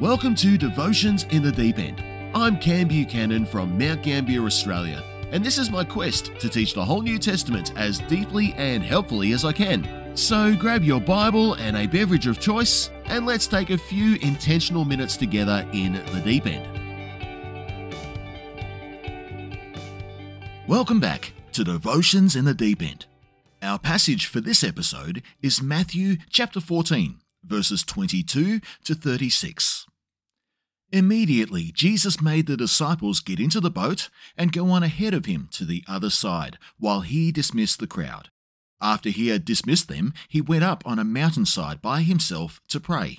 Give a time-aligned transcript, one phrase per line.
[0.00, 2.04] Welcome to Devotions in the Deep End.
[2.34, 5.02] I'm Cam Buchanan from Mount Gambier, Australia,
[5.32, 9.32] and this is my quest to teach the whole New Testament as deeply and helpfully
[9.32, 10.14] as I can.
[10.14, 14.84] So grab your Bible and a beverage of choice, and let's take a few intentional
[14.84, 16.68] minutes together in the deep end.
[20.68, 23.06] Welcome back to Devotions in the Deep End.
[23.62, 29.85] Our passage for this episode is Matthew chapter 14, verses 22 to 36.
[30.92, 35.48] Immediately, Jesus made the disciples get into the boat and go on ahead of him
[35.52, 38.30] to the other side, while he dismissed the crowd.
[38.80, 43.18] After he had dismissed them, he went up on a mountainside by himself to pray.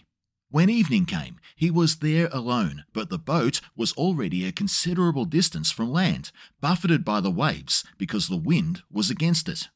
[0.49, 5.71] When evening came, he was there alone, but the boat was already a considerable distance
[5.71, 6.31] from land,
[6.61, 9.67] buffeted by the waves because the wind was against it.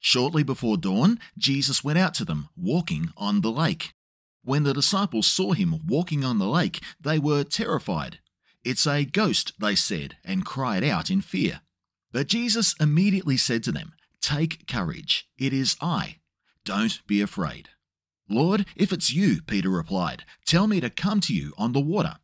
[0.00, 3.94] Shortly before dawn, Jesus went out to them, walking on the lake.
[4.46, 8.20] When the disciples saw him walking on the lake, they were terrified.
[8.62, 11.62] It's a ghost, they said, and cried out in fear.
[12.12, 16.18] But Jesus immediately said to them, Take courage, it is I.
[16.64, 17.70] Don't be afraid.
[18.30, 22.14] Lord, if it's you, Peter replied, tell me to come to you on the water.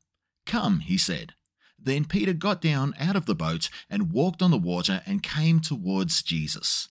[0.46, 1.34] Come, he said.
[1.76, 5.58] Then Peter got down out of the boat and walked on the water and came
[5.58, 6.88] towards Jesus.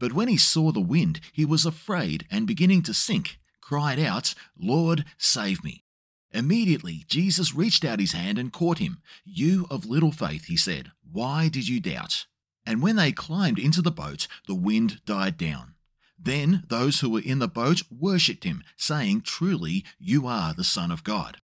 [0.00, 4.34] But when he saw the wind, he was afraid and beginning to sink, cried out,
[4.58, 5.84] Lord, save me.
[6.30, 9.00] Immediately Jesus reached out his hand and caught him.
[9.24, 12.26] You of little faith, he said, why did you doubt?
[12.64, 15.74] And when they climbed into the boat, the wind died down.
[16.18, 20.90] Then those who were in the boat worshipped him, saying, Truly, you are the Son
[20.90, 21.38] of God.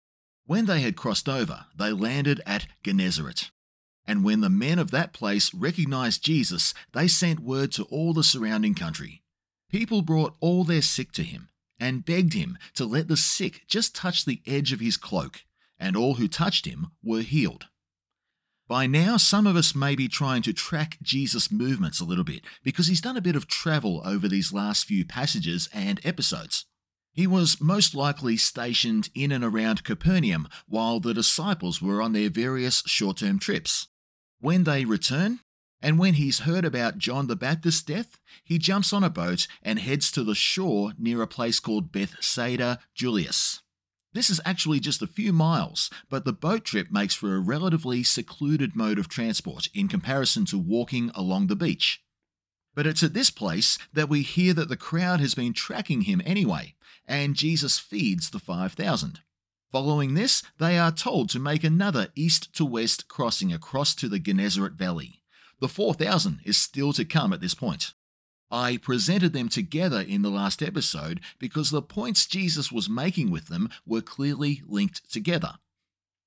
[0.47, 3.51] When they had crossed over, they landed at Gennesaret.
[4.07, 8.25] And when the men of that place recognized Jesus, they sent word to all the
[8.25, 9.23] surrounding country.
[9.69, 11.51] People brought all their sick to him
[11.81, 15.43] and begged him to let the sick just touch the edge of his cloak,
[15.79, 17.67] and all who touched him were healed.
[18.69, 22.45] By now, some of us may be trying to track Jesus' movements a little bit
[22.63, 26.67] because he's done a bit of travel over these last few passages and episodes.
[27.13, 32.29] He was most likely stationed in and around Capernaum while the disciples were on their
[32.29, 33.89] various short term trips.
[34.39, 35.41] When they return,
[35.81, 39.79] and when he's heard about John the Baptist's death, he jumps on a boat and
[39.79, 43.63] heads to the shore near a place called Bethsaida Julias.
[44.13, 48.03] This is actually just a few miles, but the boat trip makes for a relatively
[48.03, 52.03] secluded mode of transport in comparison to walking along the beach.
[52.75, 56.23] But it's at this place that we hear that the crowd has been tracking him
[56.25, 56.75] anyway,
[57.07, 59.21] and Jesus feeds the 5,000.
[59.71, 64.19] Following this, they are told to make another east to west crossing across to the
[64.19, 65.21] Gennesaret Valley.
[65.61, 67.95] The 4,000 is still to come at this point.
[68.51, 73.49] I presented them together in the last episode because the points Jesus was making with
[73.49, 75.55] them were clearly linked together.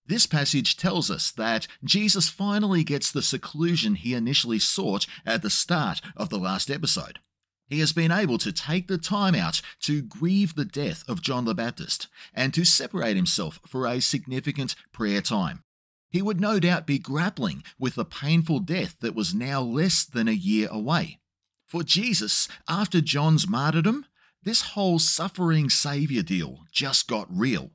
[0.05, 5.49] This passage tells us that Jesus finally gets the seclusion he initially sought at the
[5.49, 7.19] start of the last episode.
[7.67, 11.45] He has been able to take the time out to grieve the death of John
[11.45, 15.63] the Baptist and to separate himself for a significant prayer time.
[16.11, 20.27] He would no doubt be grappling with the painful death that was now less than
[20.27, 21.19] a year away.
[21.65, 24.05] For Jesus, after John's martyrdom,
[24.43, 27.71] this whole suffering Saviour deal just got real.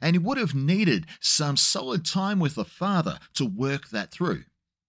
[0.00, 4.44] And he would have needed some solid time with the Father to work that through.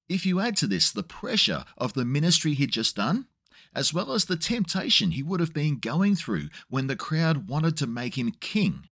[0.07, 3.27] If you add to this the pressure of the ministry he'd just done,
[3.75, 7.77] as well as the temptation he would have been going through when the crowd wanted
[7.77, 8.88] to make him king,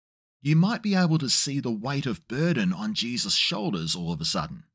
[0.43, 4.19] you might be able to see the weight of burden on Jesus' shoulders all of
[4.19, 4.65] a sudden.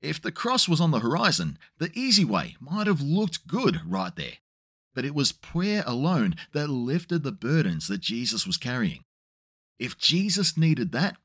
[0.00, 4.14] If the cross was on the horizon, the easy way might have looked good right
[4.14, 4.38] there.
[4.94, 9.02] But it was prayer alone that lifted the burdens that Jesus was carrying.
[9.80, 11.16] If Jesus needed that,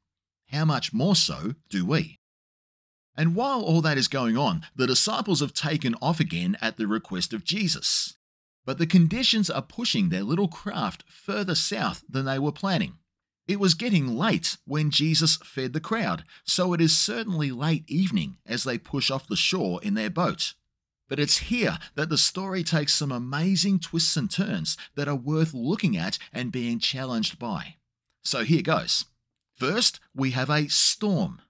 [0.48, 2.18] how much more so do we?
[3.16, 6.88] And while all that is going on, the disciples have taken off again at the
[6.88, 8.16] request of Jesus.
[8.66, 12.98] But the conditions are pushing their little craft further south than they were planning.
[13.52, 18.38] It was getting late when Jesus fed the crowd, so it is certainly late evening
[18.46, 20.54] as they push off the shore in their boat.
[21.10, 25.54] But it's here that the story takes some amazing twists and turns that are worth
[25.54, 27.76] looking at and being challenged by.
[28.24, 29.04] So here goes.
[29.54, 31.42] First, we have a storm,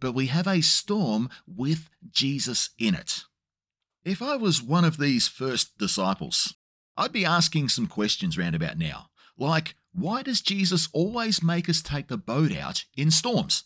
[0.00, 3.24] but we have a storm with Jesus in it.
[4.04, 6.54] If I was one of these first disciples,
[6.96, 11.82] I'd be asking some questions round about now, like why does Jesus always make us
[11.82, 13.64] take the boat out in storms?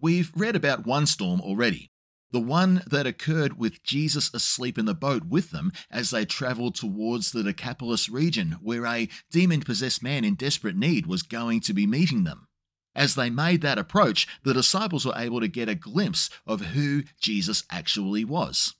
[0.00, 1.90] We've read about one storm already,
[2.30, 6.74] the one that occurred with Jesus asleep in the boat with them as they travelled
[6.74, 11.72] towards the Decapolis region, where a demon possessed man in desperate need was going to
[11.72, 12.46] be meeting them.
[12.94, 17.04] As they made that approach, the disciples were able to get a glimpse of who
[17.20, 18.74] Jesus actually was.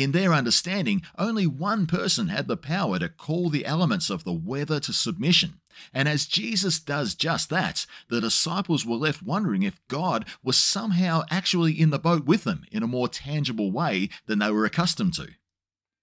[0.00, 4.32] In their understanding, only one person had the power to call the elements of the
[4.32, 5.60] weather to submission.
[5.92, 11.24] And as Jesus does just that, the disciples were left wondering if God was somehow
[11.30, 15.12] actually in the boat with them in a more tangible way than they were accustomed
[15.14, 15.28] to.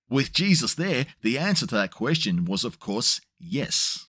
[0.07, 4.06] With Jesus there, the answer to that question was, of course, yes.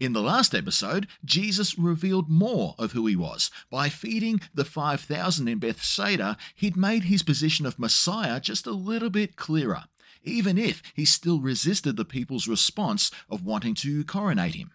[0.00, 3.50] In the last episode, Jesus revealed more of who he was.
[3.68, 9.10] By feeding the 5,000 in Bethsaida, he'd made his position of Messiah just a little
[9.10, 9.86] bit clearer,
[10.22, 14.70] even if he still resisted the people's response of wanting to coronate him.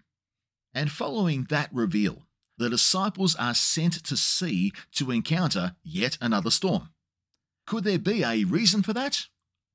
[0.73, 2.23] And following that reveal,
[2.57, 6.89] the disciples are sent to sea to encounter yet another storm.
[7.65, 9.27] Could there be a reason for that?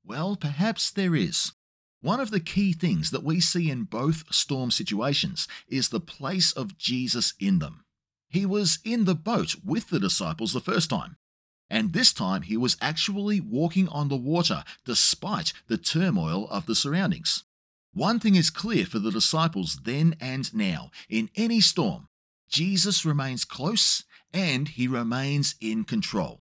[0.05, 1.53] Well, perhaps there is.
[2.01, 6.53] One of the key things that we see in both storm situations is the place
[6.53, 7.83] of Jesus in them.
[8.29, 11.17] He was in the boat with the disciples the first time,
[11.69, 16.75] and this time he was actually walking on the water despite the turmoil of the
[16.75, 17.43] surroundings.
[17.93, 22.07] One thing is clear for the disciples then and now in any storm
[22.47, 24.03] Jesus remains close
[24.33, 26.39] and he remains in control.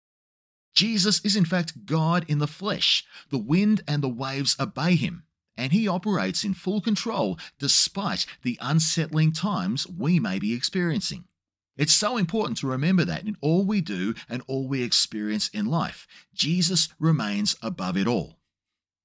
[0.75, 3.03] Jesus is in fact God in the flesh.
[3.29, 5.23] The wind and the waves obey him
[5.57, 11.25] and he operates in full control despite the unsettling times we may be experiencing.
[11.75, 15.65] It's so important to remember that in all we do and all we experience in
[15.65, 18.39] life, Jesus remains above it all.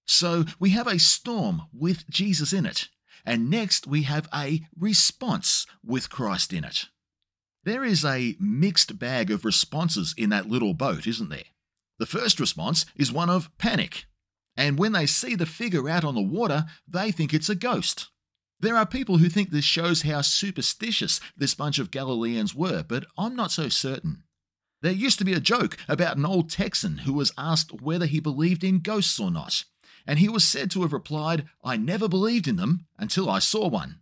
[0.06, 2.88] So we have a storm with Jesus in it,
[3.24, 6.86] and next we have a response with Christ in it.
[7.64, 11.44] There is a mixed bag of responses in that little boat, isn't there?
[11.98, 14.06] The first response is one of panic
[14.56, 18.08] and when they see the figure out on the water, they think it's a ghost.
[18.60, 23.06] There are people who think this shows how superstitious this bunch of Galileans were, but
[23.18, 24.22] I'm not so certain.
[24.82, 28.20] There used to be a joke about an old Texan who was asked whether he
[28.20, 29.64] believed in ghosts or not,
[30.06, 33.68] and he was said to have replied, I never believed in them until I saw
[33.68, 34.00] one.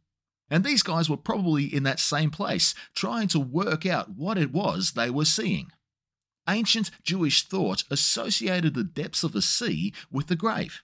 [0.51, 4.53] And these guys were probably in that same place, trying to work out what it
[4.53, 5.71] was they were seeing
[6.49, 10.83] ancient Jewish thought associated the depths of the sea with the grave.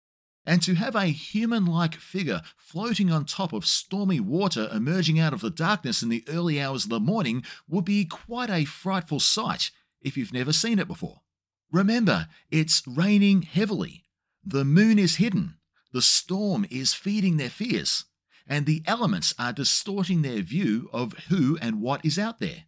[0.46, 5.32] And to have a human like figure floating on top of stormy water emerging out
[5.32, 9.20] of the darkness in the early hours of the morning would be quite a frightful
[9.20, 9.70] sight
[10.00, 11.20] if you've never seen it before.
[11.70, 14.04] Remember, it's raining heavily,
[14.44, 15.56] the moon is hidden,
[15.92, 18.06] the storm is feeding their fears,
[18.46, 22.64] and the elements are distorting their view of who and what is out there.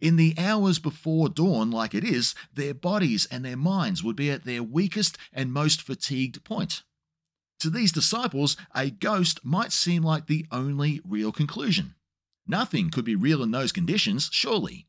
[0.00, 4.30] In the hours before dawn, like it is, their bodies and their minds would be
[4.30, 6.82] at their weakest and most fatigued point.
[7.60, 11.94] To these disciples, a ghost might seem like the only real conclusion.
[12.46, 14.86] Nothing could be real in those conditions, surely.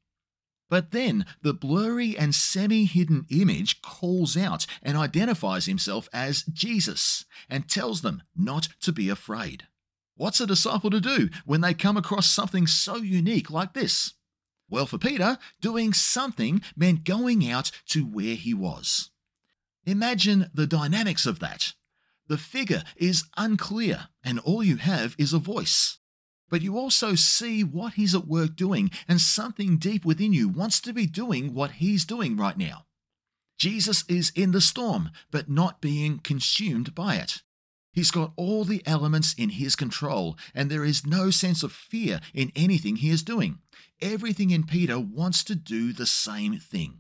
[0.69, 7.24] But then the blurry and semi hidden image calls out and identifies himself as Jesus
[7.50, 9.68] and tells them not to be afraid.
[10.16, 14.14] What's a disciple to do when they come across something so unique like this?
[14.69, 19.12] Well, for Peter, doing something meant going out to where he was.
[19.86, 21.74] Imagine the dynamics of that.
[22.28, 26.00] The figure is unclear, and all you have is a voice.
[26.50, 30.81] But you also see what he's at work doing, and something deep within you wants
[30.81, 32.86] to be doing what he's doing right now.
[33.57, 37.42] Jesus is in the storm, but not being consumed by it.
[37.97, 42.21] He's got all the elements in his control, and there is no sense of fear
[42.31, 43.57] in anything he is doing.
[43.99, 46.99] Everything in Peter wants to do the same thing.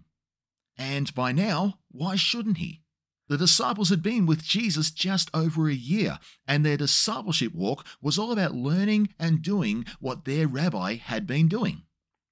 [0.75, 2.81] And by now, why shouldn't he?
[3.27, 8.17] The disciples had been with Jesus just over a year, and their discipleship walk was
[8.17, 11.83] all about learning and doing what their rabbi had been doing.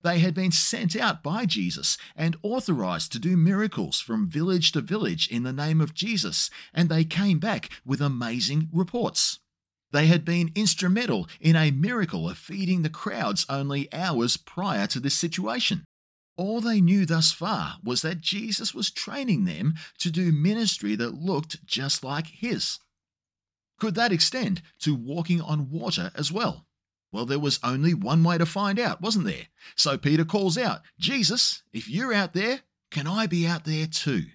[0.05, 4.81] They had been sent out by Jesus and authorized to do miracles from village to
[4.81, 9.39] village in the name of Jesus, and they came back with amazing reports.
[9.91, 14.99] They had been instrumental in a miracle of feeding the crowds only hours prior to
[14.99, 15.85] this situation.
[16.37, 21.15] All they knew thus far was that Jesus was training them to do ministry that
[21.15, 22.77] looked just like his.
[23.79, 26.67] Could that extend to walking on water as well?
[27.15, 29.47] Well, there was only one way to find out, wasn't there?
[29.77, 34.25] So Peter calls out, Jesus, if you're out there, can I be out there too?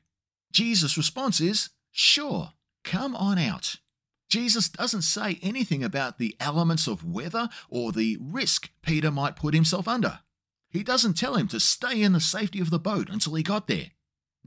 [0.51, 3.77] Jesus' response is, Sure, come on out.
[4.31, 9.53] Jesus doesn't say anything about the elements of weather or the risk Peter might put
[9.53, 10.21] himself under.
[10.71, 13.67] He doesn't tell him to stay in the safety of the boat until he got
[13.67, 13.89] there.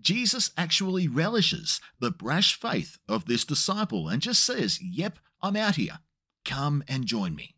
[0.01, 5.75] Jesus actually relishes the brash faith of this disciple and just says, Yep, I'm out
[5.75, 5.99] here.
[6.43, 7.52] Come and join me.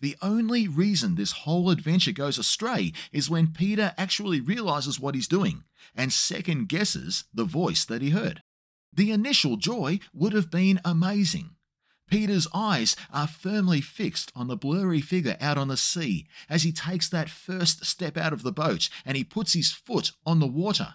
[0.00, 5.28] The only reason this whole adventure goes astray is when Peter actually realizes what he's
[5.28, 8.42] doing and second guesses the voice that he heard.
[8.92, 11.50] The initial joy would have been amazing.
[12.08, 16.72] Peter's eyes are firmly fixed on the blurry figure out on the sea as he
[16.72, 20.46] takes that first step out of the boat and he puts his foot on the
[20.46, 20.94] water.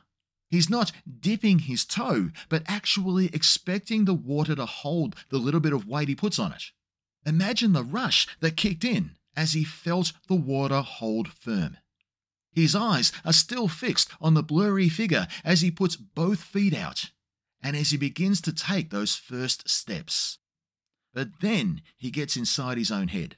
[0.50, 5.74] He's not dipping his toe, but actually expecting the water to hold the little bit
[5.74, 6.63] of weight he puts on it.
[7.25, 11.77] Imagine the rush that kicked in as he felt the water hold firm.
[12.51, 17.11] His eyes are still fixed on the blurry figure as he puts both feet out
[17.63, 20.39] and as he begins to take those first steps.
[21.13, 23.37] But then he gets inside his own head.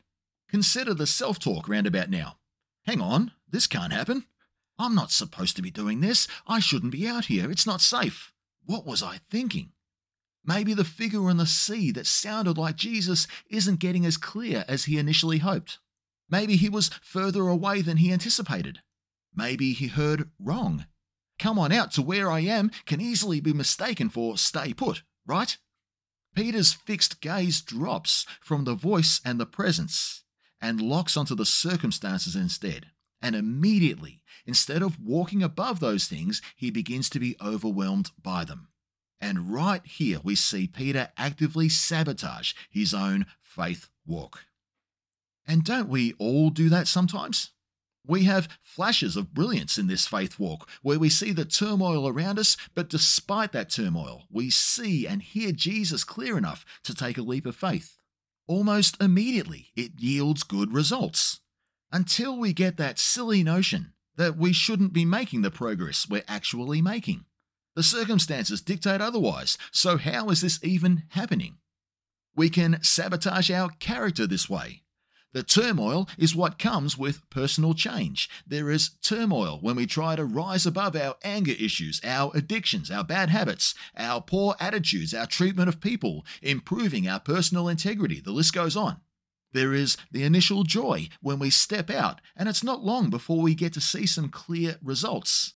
[0.50, 2.38] Consider the self talk roundabout now.
[2.86, 4.26] Hang on, this can't happen.
[4.80, 6.28] I'm not supposed to be doing this.
[6.48, 7.52] I shouldn't be out here.
[7.52, 8.34] It's not safe.
[8.66, 9.72] What was I thinking?
[10.46, 14.86] Maybe the figure on the sea that sounded like Jesus isn't getting as clear as
[14.86, 15.80] he initially hoped.
[16.30, 18.82] Maybe he was further away than he anticipated.
[19.36, 20.86] Maybe he heard wrong.
[21.40, 25.58] Come on out to where I am can easily be mistaken for stay put, right?
[26.36, 30.24] Peter's fixed gaze drops from the voice and the presence
[30.62, 32.88] and locks onto the circumstances instead.
[33.22, 38.70] And immediately, instead of walking above those things, he begins to be overwhelmed by them.
[39.24, 44.44] And right here, we see Peter actively sabotage his own faith walk.
[45.48, 47.52] And don't we all do that sometimes?
[48.06, 52.38] We have flashes of brilliance in this faith walk where we see the turmoil around
[52.38, 57.22] us, but despite that turmoil, we see and hear Jesus clear enough to take a
[57.22, 58.00] leap of faith.
[58.46, 61.40] Almost immediately, it yields good results.
[61.94, 66.82] Until we get that silly notion that we shouldn't be making the progress we're actually
[66.82, 67.24] making.
[67.76, 71.58] The circumstances dictate otherwise, so how is this even happening?
[72.36, 74.84] We can sabotage our character this way
[75.34, 78.30] the turmoil is what comes with personal change.
[78.46, 83.04] There is turmoil when we try to rise above our anger issues, our addictions, our
[83.04, 88.22] bad habits, our poor attitudes, our treatment of people, improving our personal integrity.
[88.22, 89.02] The list goes on.
[89.54, 93.56] There is the initial joy when we step out, and it's not long before we
[93.56, 95.54] get to see some clear results.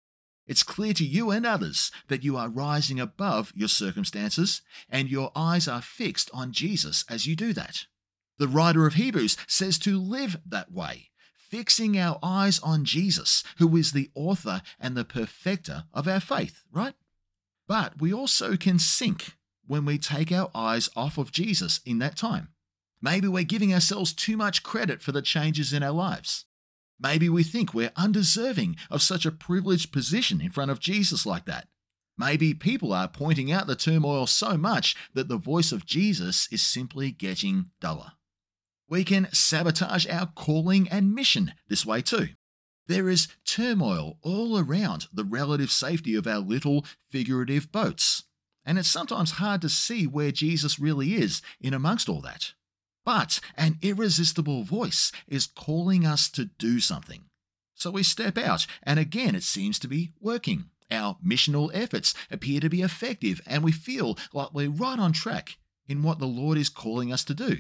[0.48, 5.32] It's clear to you and others that you are rising above your circumstances, and your
[5.36, 7.86] eyes are fixed on Jesus as you do that.
[8.38, 13.76] The writer of Hebrews says to live that way, fixing our eyes on Jesus, who
[13.78, 16.96] is the author and the perfecter of our faith, right?
[17.68, 22.18] But we also can sink when we take our eyes off of Jesus in that
[22.18, 22.50] time.
[23.02, 26.45] Maybe we're giving ourselves too much credit for the changes in our lives.
[27.00, 31.46] Maybe we think we're undeserving of such a privileged position in front of Jesus like
[31.46, 31.68] that.
[32.18, 36.62] Maybe people are pointing out the turmoil so much that the voice of Jesus is
[36.62, 38.14] simply getting duller.
[38.88, 42.30] We can sabotage our calling and mission this way too.
[42.88, 48.24] There is turmoil all around the relative safety of our little figurative boats,
[48.64, 52.54] and it's sometimes hard to see where Jesus really is in amongst all that.
[53.06, 57.26] But an irresistible voice is calling us to do something.
[57.76, 60.66] So we step out, and again it seems to be working.
[60.92, 65.58] Our missional efforts appear to be effective, and we feel like we're right on track
[65.88, 67.60] in what the Lord is calling us to do.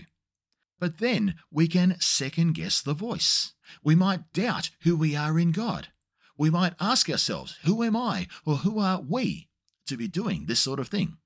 [0.80, 3.54] But then we can second guess the voice.
[3.84, 5.90] We might doubt who we are in God.
[6.38, 9.50] We might ask ourselves, who am I or who are we
[9.88, 11.18] to be doing this sort of thing?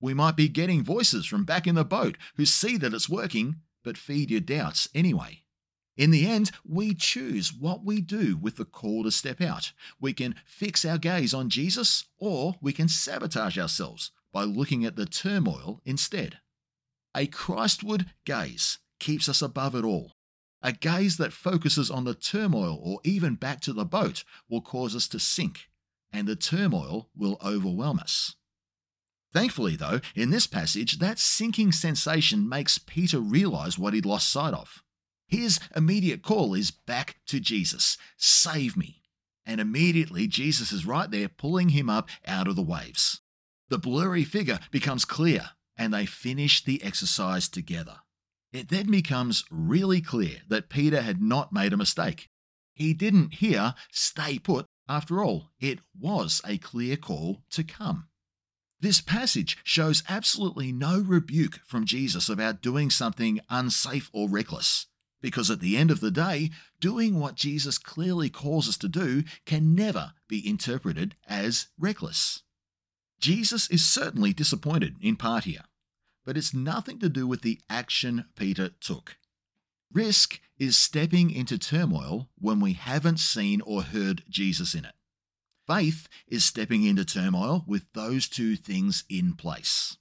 [0.00, 3.56] We might be getting voices from back in the boat who see that it's working,
[3.88, 5.42] but feed your doubts anyway.
[5.96, 9.72] In the end, we choose what we do with the call to step out.
[9.98, 14.96] We can fix our gaze on Jesus, or we can sabotage ourselves by looking at
[14.96, 16.36] the turmoil instead.
[17.16, 20.12] A Christward gaze keeps us above it all.
[20.60, 24.94] A gaze that focuses on the turmoil or even back to the boat will cause
[24.94, 25.70] us to sink,
[26.12, 28.36] and the turmoil will overwhelm us.
[29.32, 34.54] Thankfully, though, in this passage, that sinking sensation makes Peter realize what he'd lost sight
[34.54, 34.82] of.
[35.26, 39.02] His immediate call is back to Jesus Save me.
[39.44, 43.20] And immediately, Jesus is right there pulling him up out of the waves.
[43.70, 48.00] The blurry figure becomes clear, and they finish the exercise together.
[48.52, 52.28] It then becomes really clear that Peter had not made a mistake.
[52.74, 58.08] He didn't hear, stay put, after all, it was a clear call to come.
[58.80, 64.86] This passage shows absolutely no rebuke from Jesus about doing something unsafe or reckless,
[65.20, 69.24] because at the end of the day, doing what Jesus clearly calls us to do
[69.44, 72.42] can never be interpreted as reckless.
[73.20, 75.62] Jesus is certainly disappointed in part here
[76.28, 79.16] but it's nothing to do with the action Peter took.
[79.90, 84.92] Risk is stepping into turmoil when we haven't seen or heard Jesus in it.
[85.68, 89.98] Faith is stepping into turmoil with those two things in place.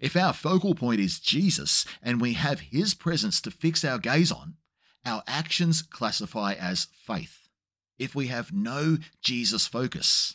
[0.00, 4.32] If our focal point is Jesus and we have his presence to fix our gaze
[4.32, 4.54] on,
[5.06, 7.48] our actions classify as faith.
[7.96, 10.34] If we have no Jesus focus,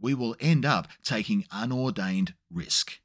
[0.00, 3.00] we will end up taking unordained risk.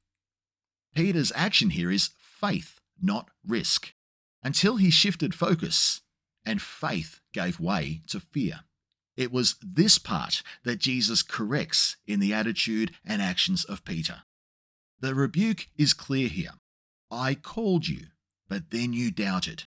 [0.93, 3.93] Peter's action here is faith, not risk,
[4.43, 6.01] until he shifted focus
[6.45, 8.61] and faith gave way to fear.
[9.19, 14.21] It was this part that Jesus corrects in the attitude and actions of Peter.
[15.01, 16.53] The rebuke is clear here.
[17.11, 18.05] I called you,
[18.47, 19.63] but then you doubted.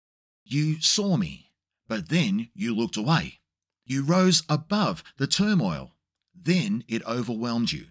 [0.45, 1.51] You saw me,
[1.89, 3.41] but then you looked away.
[3.85, 5.97] You rose above the turmoil,
[6.33, 7.87] then it overwhelmed you.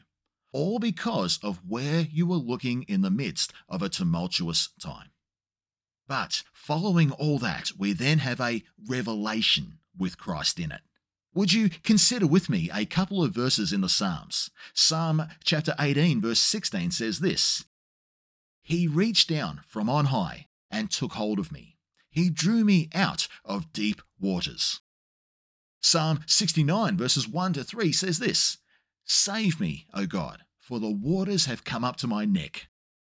[0.53, 5.09] All because of where you were looking in the midst of a tumultuous time.
[6.07, 10.79] But following all that, we then have a revelation with Christ in it.
[11.33, 14.49] Would you consider with me a couple of verses in the Psalms?
[14.73, 17.65] Psalm chapter 18, verse 16 says this
[18.61, 21.77] He reached down from on high and took hold of me.
[22.09, 24.81] He drew me out of deep waters.
[25.81, 28.57] Psalm 69, verses 1 to 3 says this
[29.05, 32.67] Save me, O God, for the waters have come up to my neck.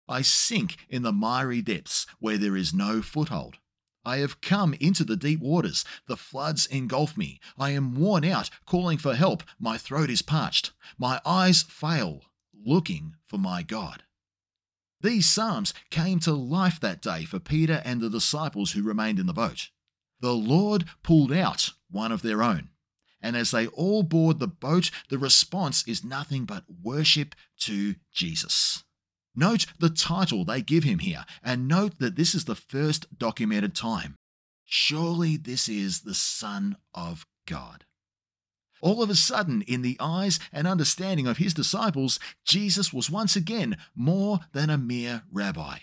[0.08, 3.58] I sink in the miry depths where there is no foothold.
[4.04, 5.85] I have come into the deep waters.
[6.07, 7.40] The floods engulf me.
[7.59, 9.42] I am worn out, calling for help.
[9.59, 10.73] My throat is parched.
[10.99, 12.23] My eyes fail,
[12.54, 14.04] looking for my God.
[15.02, 19.26] These Psalms came to life that day for Peter and the disciples who remained in
[19.26, 19.71] the boat.
[20.21, 22.71] The Lord pulled out one of their own.
[23.23, 28.84] And as they all board the boat, the response is nothing but worship to Jesus.
[29.34, 33.75] Note the title they give him here, and note that this is the first documented
[33.75, 34.16] time.
[34.64, 37.84] Surely this is the Son of God.
[38.80, 43.36] All of a sudden, in the eyes and understanding of his disciples, Jesus was once
[43.36, 45.78] again more than a mere rabbi.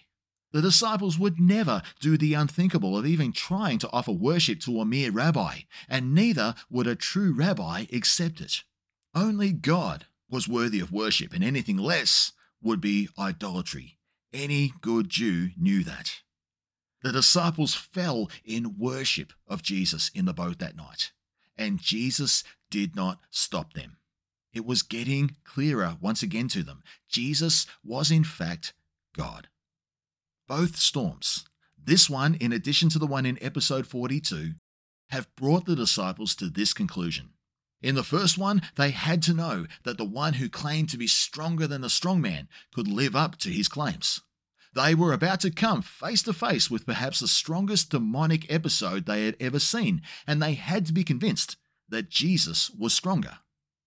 [0.51, 4.85] The disciples would never do the unthinkable of even trying to offer worship to a
[4.85, 8.63] mere rabbi, and neither would a true rabbi accept it.
[9.13, 13.97] Only God was worthy of worship, and anything less would be idolatry.
[14.33, 16.21] Any good Jew knew that.
[17.03, 21.11] The disciples fell in worship of Jesus in the boat that night,
[21.57, 23.97] and Jesus did not stop them.
[24.53, 26.83] It was getting clearer once again to them.
[27.07, 28.73] Jesus was, in fact,
[29.15, 29.47] God.
[30.47, 31.45] Both storms,
[31.81, 34.53] this one in addition to the one in episode 42,
[35.09, 37.29] have brought the disciples to this conclusion
[37.81, 41.07] in the first one, they had to know that the one who claimed to be
[41.07, 44.21] stronger than the strong man could live up to his claims.
[44.73, 49.25] They were about to come face to face with perhaps the strongest demonic episode they
[49.25, 51.57] had ever seen, and they had to be convinced
[51.89, 53.39] that Jesus was stronger.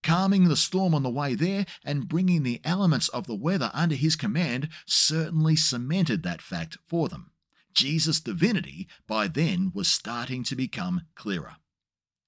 [0.02, 3.94] Calming the storm on the way there and bringing the elements of the weather under
[3.94, 7.32] his command certainly cemented that fact for them.
[7.74, 11.56] Jesus' divinity by then was starting to become clearer.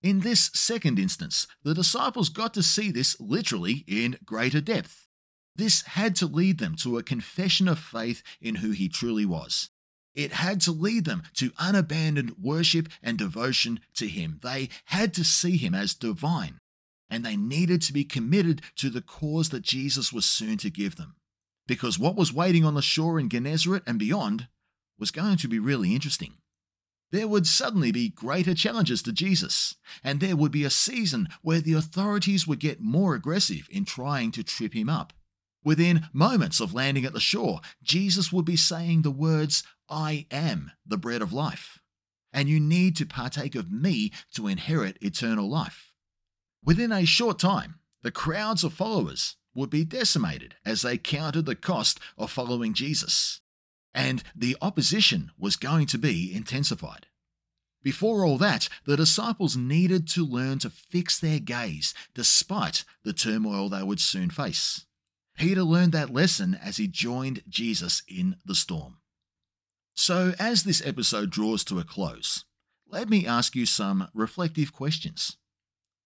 [0.03, 5.07] In this second instance, the disciples got to see this literally in greater depth.
[5.55, 9.71] This had to lead them to a confession of faith in who he truly was.
[10.15, 14.41] It had to lead them to unabandoned worship and devotion to him.
[14.43, 16.59] They had to see him as divine,
[17.09, 20.97] and they needed to be committed to the cause that Jesus was soon to give
[20.97, 21.15] them.
[21.69, 24.49] Because what was waiting on the shore in Gennesaret and beyond
[24.99, 26.35] was going to be really interesting
[27.13, 31.61] there would suddenly be greater challenges to Jesus, and there would be a season where
[31.61, 35.13] the authorities would get more aggressive in trying to trip him up.
[35.63, 40.73] Within moments of landing at the shore, Jesus would be saying the words, I am
[40.87, 41.79] the bread of life,
[42.33, 45.93] and you need to partake of me to inherit eternal life.
[46.65, 51.55] Within a short time, the crowds of followers would be decimated as they counted the
[51.55, 53.42] cost of following Jesus
[53.95, 57.07] and the opposition was going to be intensified.
[57.83, 63.69] Before all that, the disciples needed to learn to fix their gaze despite the turmoil
[63.69, 64.87] they would soon face.
[65.37, 68.99] Peter learned that lesson as he joined Jesus in the storm.
[69.95, 72.45] So, as this episode draws to a close,
[72.87, 75.37] let me ask you some reflective questions.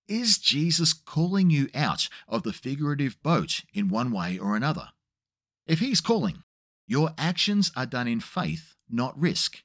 [0.08, 4.90] Is Jesus calling you out of the figurative boat in one way or another?
[5.66, 6.44] If he's calling,
[6.86, 9.62] your actions are done in faith, not risk.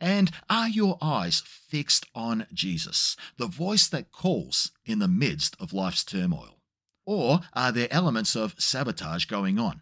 [0.00, 5.72] And are your eyes fixed on Jesus, the voice that calls in the midst of
[5.72, 6.60] life's turmoil?
[7.04, 9.80] Or are there elements of sabotage going on?